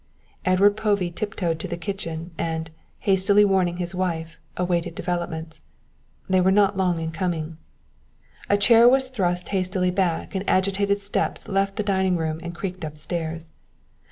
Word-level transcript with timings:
Edward 0.45 0.77
Povey 0.77 1.11
tiptoed 1.11 1.59
to 1.59 1.67
the 1.67 1.77
kitchen, 1.77 2.31
and, 2.35 2.71
hastily 3.01 3.45
warning 3.45 3.77
his 3.77 3.93
wife, 3.93 4.39
awaited 4.57 4.95
developments. 4.95 5.61
They 6.27 6.41
were 6.41 6.49
not 6.49 6.75
long 6.75 6.99
in 6.99 7.11
coming. 7.11 7.57
A 8.49 8.57
chair 8.57 8.89
was 8.89 9.09
thrust 9.09 9.49
hastily 9.49 9.91
back 9.91 10.33
and 10.33 10.43
agitated 10.49 11.01
steps 11.01 11.47
left 11.47 11.75
the 11.75 11.83
dining 11.83 12.17
room 12.17 12.39
and 12.41 12.55
creaked 12.55 12.83
upstairs. 12.83 13.51